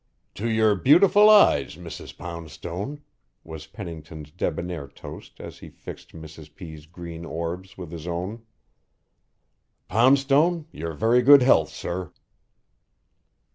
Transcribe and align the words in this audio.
"To 0.33 0.49
your 0.49 0.73
beautiful 0.73 1.29
eyes, 1.29 1.75
Mrs. 1.75 2.17
Poundstone," 2.17 3.03
was 3.43 3.67
Pennington's 3.67 4.31
debonair 4.31 4.87
toast 4.87 5.39
as 5.39 5.59
he 5.59 5.69
fixed 5.69 6.13
Mrs. 6.13 6.55
P.'s 6.55 6.87
green 6.87 7.23
orbs 7.23 7.77
with 7.77 7.91
his 7.91 8.07
own. 8.07 8.41
"Poundstone, 9.87 10.65
your 10.71 10.93
very 10.93 11.21
good 11.21 11.43
health, 11.43 11.69
sir." 11.69 12.11